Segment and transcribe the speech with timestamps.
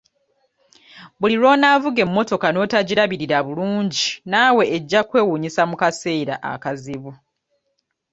[1.19, 7.11] Buli lw'onaavuga emmotoka n'otagirabirira bulungi naawe eggya kkwewuunyisa mu kaseera akazibu.